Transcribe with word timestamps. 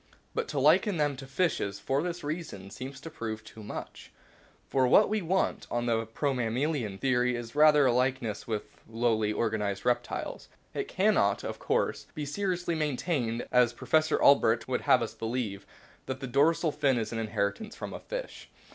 But 0.33 0.47
to 0.47 0.59
liken 0.59 0.97
them 0.97 1.15
to 1.17 1.27
fishes 1.27 1.79
for 1.79 2.01
this 2.01 2.23
reason 2.23 2.71
seems 2.71 2.99
to 3.01 3.11
prove 3.11 3.43
too 3.43 3.61
much; 3.61 4.11
what 4.71 5.09
we 5.09 5.21
want 5.21 5.67
on 5.69 5.85
the" 5.85 6.07
promammalian" 6.21 6.99
theory 6.99 7.35
is 7.35 7.53
rather 7.53 7.85
a 7.85 7.91
likeness 7.91 8.47
with 8.47 8.81
lowly 8.89 9.31
organised 9.31 9.85
reptiles. 9.85 10.49
It 10.73 10.87
cannot, 10.87 11.43
of 11.43 11.59
course, 11.59 12.07
be 12.15 12.25
seriously 12.25 12.73
maintained, 12.73 13.45
as 13.51 13.73
Professor 13.73 14.19
Albrecht 14.19 14.67
would 14.67 14.81
have 14.81 15.03
us 15.03 15.13
believe, 15.13 15.67
that 16.07 16.19
the 16.19 16.25
dorsal 16.25 16.71
fin 16.71 16.97
is 16.97 17.11
an 17.11 17.19
in 17.19 17.27
heritance 17.27 17.75
from 17.75 17.93
a 17.93 17.99
fish. 17.99 18.49